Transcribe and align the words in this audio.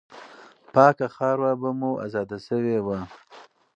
پاکه 0.73 1.07
خاوره 1.15 1.51
به 1.61 1.69
مو 1.79 1.91
آزاده 2.05 2.37
سوې 2.47 2.77
وه. 2.85 2.99